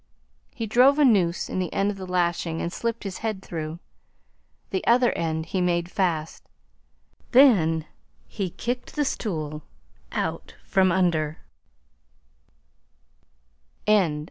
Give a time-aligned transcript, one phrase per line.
[0.55, 3.77] He drove a noose in the end of the lashing and slipped his head through.
[4.71, 6.49] The other end he made fast.
[7.33, 7.85] Then
[8.27, 9.61] he kicked the stool
[10.11, 11.37] out from under.